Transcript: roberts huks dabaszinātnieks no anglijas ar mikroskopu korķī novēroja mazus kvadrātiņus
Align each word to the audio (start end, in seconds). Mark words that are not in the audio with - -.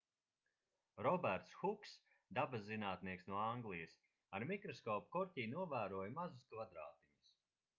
roberts 1.07 1.51
huks 1.57 1.91
dabaszinātnieks 2.39 3.27
no 3.33 3.37
anglijas 3.41 3.93
ar 4.39 4.47
mikroskopu 4.53 5.13
korķī 5.17 5.47
novēroja 5.53 6.15
mazus 6.17 6.49
kvadrātiņus 6.55 7.23